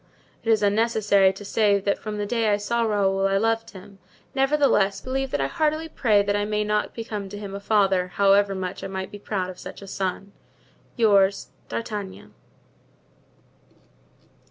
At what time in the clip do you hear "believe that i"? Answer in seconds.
4.99-5.45